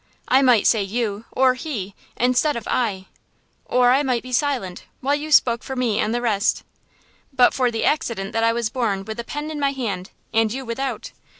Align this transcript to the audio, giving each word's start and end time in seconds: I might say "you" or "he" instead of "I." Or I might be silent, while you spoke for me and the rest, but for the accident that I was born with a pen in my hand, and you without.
I 0.27 0.41
might 0.41 0.65
say 0.65 0.81
"you" 0.81 1.25
or 1.31 1.53
"he" 1.53 1.93
instead 2.17 2.55
of 2.55 2.67
"I." 2.67 3.05
Or 3.65 3.91
I 3.91 4.01
might 4.01 4.23
be 4.23 4.31
silent, 4.31 4.85
while 4.99 5.13
you 5.13 5.31
spoke 5.31 5.61
for 5.61 5.75
me 5.75 5.99
and 5.99 6.11
the 6.11 6.21
rest, 6.21 6.63
but 7.31 7.53
for 7.53 7.69
the 7.69 7.85
accident 7.85 8.31
that 8.33 8.43
I 8.43 8.51
was 8.51 8.71
born 8.71 9.05
with 9.05 9.19
a 9.19 9.23
pen 9.23 9.51
in 9.51 9.59
my 9.59 9.73
hand, 9.73 10.09
and 10.33 10.51
you 10.51 10.65
without. 10.65 11.11